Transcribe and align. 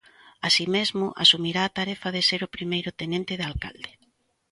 Así 0.47 0.65
mesmo, 0.75 1.05
asumirá 1.23 1.61
a 1.65 1.73
tarefa 1.79 2.09
de 2.15 2.21
ser 2.29 2.41
o 2.47 2.53
primeiro 2.55 2.89
tenente 3.01 3.33
de 3.39 3.45
alcalde. 3.51 3.91